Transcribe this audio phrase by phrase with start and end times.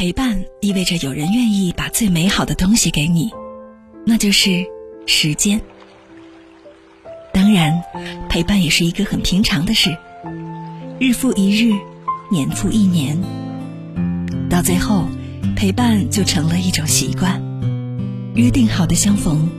[0.00, 3.30] 陪伴意味着有人愿意把最美好的东西给你，
[4.06, 4.64] 那就是
[5.04, 5.60] 时间。
[7.34, 7.82] 当然，
[8.26, 9.94] 陪伴也是一个很平常的事，
[10.98, 11.78] 日复一日，
[12.32, 13.20] 年复一年，
[14.48, 15.04] 到最后，
[15.54, 17.38] 陪伴就成了一种习惯。
[18.34, 19.50] 约定好的相逢，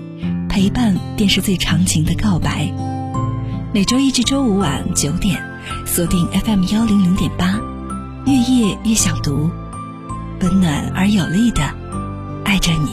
[0.50, 2.68] 陪伴便是最长情的告白。
[3.76, 5.40] 每周一至周五晚九点，
[5.86, 7.62] 锁定 FM 幺零零点八，
[8.26, 9.52] 月夜越想读。
[10.44, 11.62] 温暖而有力的
[12.44, 12.90] 爱着你。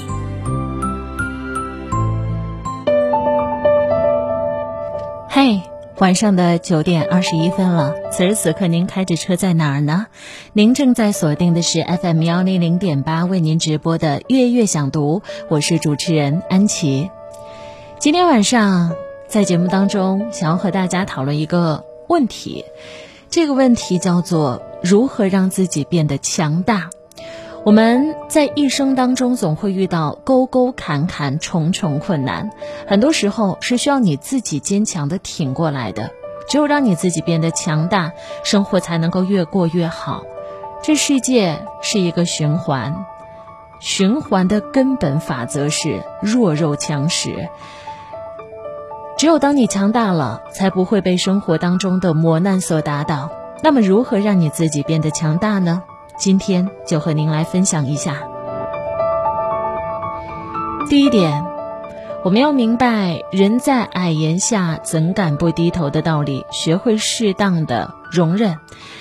[5.31, 5.63] 嘿，
[5.97, 10.09] 晚上的九点二十一分了，此时此刻您开着车在哪儿呢？
[10.53, 17.11] 您正在锁定的是 FM 幺零零点八为您直播的《月月想读》，我是主持人安琪。
[17.99, 18.93] 今天晚上
[19.27, 22.67] 在节目当中，想要和大家讨论一个问题，
[23.31, 26.91] 这个问题叫做如何让自己变得强大。
[27.65, 32.51] 我们在一生当中总会遇到沟沟坎坎、重重困难，
[32.87, 36.11] 很多时候是需要你自己坚强的挺过来的。
[36.49, 40.23] 只有让你自己变得强大，生活才能够越过越好。
[40.83, 43.05] 这世界是一个循环，
[43.81, 47.49] 循环的根本法则是弱肉强食。
[49.19, 53.31] 只有当你强大了，才不会被生活当中的磨难所打倒。
[53.63, 55.83] 那么，如何让你自己变得强大呢？
[56.19, 58.17] 今天就和您来分享一下。
[60.91, 61.45] 第一点，
[62.25, 68.57] 我们要明白“人在矮檐下，怎敢不低头”的道理，学会适当的容忍，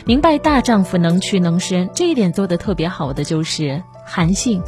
[0.05, 1.89] 明白大丈夫能屈能伸。
[1.93, 4.61] 这一点做的特别好的就是韩信，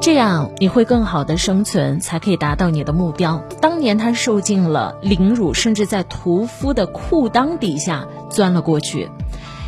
[0.00, 3.40] 这样你会更好的生存，才可以达到你的目标。
[3.60, 9.08] 当年他受尽了凌辱，甚至在屠夫的裤裆底下钻了过去。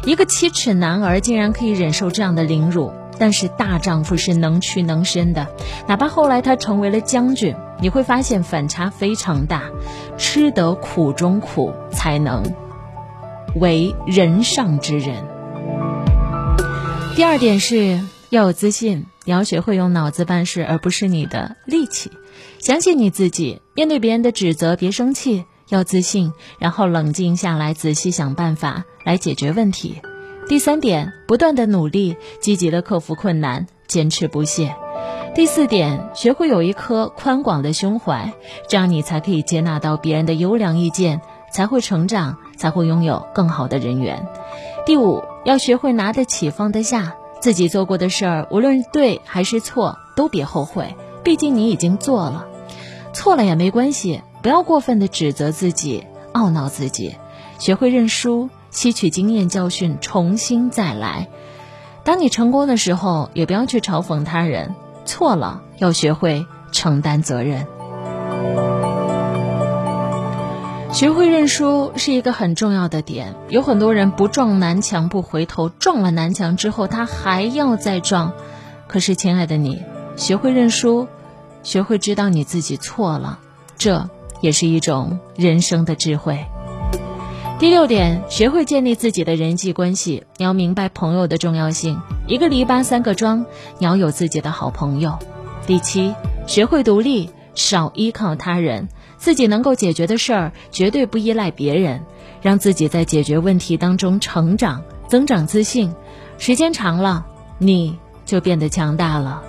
[0.04, 5.46] 一个七尺男儿竟然可以忍受这样的凌辱，但是大丈夫是能屈能伸的。
[5.86, 9.62] 哪怕后来他成为了将军，你会发现反差非常大。
[10.18, 12.42] 吃得苦中苦，才能
[13.54, 15.24] 为人上之人。
[17.14, 22.10] 第二点是要有自信，你要学会用脑子办事，而不是你的力气。
[22.58, 25.44] 相信你自己，面对别人的指责，别生气。
[25.68, 30.00] 要自信，然后冷静下来，仔细想办法来解决问题。
[30.48, 34.74] 第三点，不断的努力，积极的克服困难，坚持不懈。
[35.34, 38.32] 第四点，学会有一颗宽广的胸怀，
[38.68, 41.20] 这样你才可以接纳到别人的优良意见，
[41.52, 44.26] 才会成长，才会拥有更好的人缘。
[44.84, 52.46] 第五，要学会拿得起放得下，自己做过的事儿，无论对还是错，都别后悔，毕竟你已经做了，
[53.14, 54.20] 错了也没关系。
[54.42, 57.14] 不要过分的指责自己、懊恼自己，
[57.58, 61.28] 学会认输，吸取经验教训，重新再来。
[62.02, 64.74] 当你成功的时候，也不要去嘲讽他人。
[65.04, 67.66] 错了，要学会承担责任。
[70.92, 73.34] 学会认输是一个很重要的点。
[73.48, 78.32] 有很多人不撞南墙不回头，撞了南墙之后他还要再撞。
[78.88, 79.82] 可是，亲爱的你，
[80.16, 81.06] 学会认输，
[81.62, 83.38] 学会知道你自己错了，
[83.76, 84.08] 这。
[84.40, 86.44] 也是一种人生的智慧。
[87.58, 90.24] 第六点，学会建立自己的人际关系。
[90.36, 92.00] 你要明白朋友的重要性。
[92.26, 93.46] 一个篱笆三个桩，
[93.78, 95.18] 你要有自己的好朋友。
[95.64, 96.14] 第七，
[96.46, 102.02] 学会独立，少依靠他人，自己能够解决的事儿绝对不依赖别人，
[102.40, 105.94] 让自己在解决问题当中成长、增长自信。
[106.38, 107.26] 时间长了，
[107.58, 109.42] 你就变得强大了。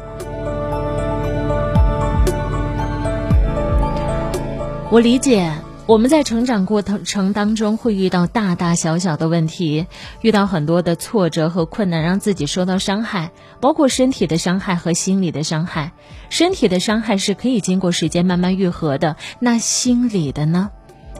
[4.92, 5.52] 我理解，
[5.86, 9.86] 我们在成长过程当中会遇到大大小小的问题，
[10.22, 15.92] 遇到很多的挫折和困难，让自己受到伤害，包括身体的伤害和心理的伤害。
[16.30, 20.72] 身体的伤害是可以经过时间慢慢愈合的，那心理的呢？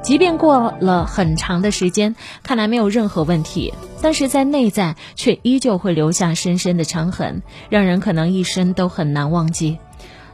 [0.02, 9.78] 即便过了很长的时间，看来没有任何问题，但是在内在却依旧会留下深深的伤痕，让人可能一生都很难忘记。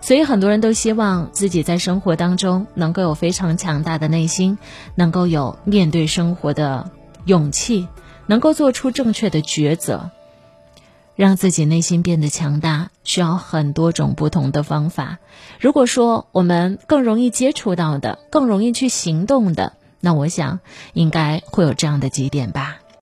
[0.02, 4.58] 所以很多人都希望自己在生活当中能够有非常强大的内心，
[4.96, 6.90] 能够有面对生活的
[7.26, 7.88] 勇气，
[8.26, 10.10] 能够做出正确的抉择，
[11.16, 15.20] 让自己内心变得强大，需要很多种不同的方法。
[15.60, 20.60] 如果说我们更容易接触到的，更容易去行动的，那我想
[20.94, 22.78] 应该会有这样的几点吧。